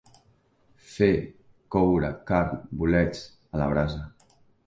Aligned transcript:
Fer, 0.93 1.09
coure, 1.75 2.09
carn, 2.31 2.57
bolets, 2.81 3.23
a 3.57 3.61
la 3.65 3.71
brasa. 3.75 4.01